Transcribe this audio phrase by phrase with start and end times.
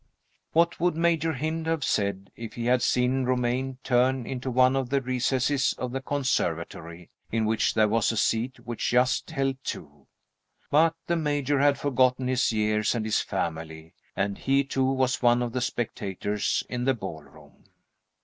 [0.53, 4.89] What would Major Hynd have said if he had seen Romayne turn into one of
[4.89, 10.07] the recesses of the conservatory, in which there was a seat which just held two?
[10.71, 15.43] But the Major had forgotten his years and his family, and he too was one
[15.43, 17.65] of the spectators in the ballroom.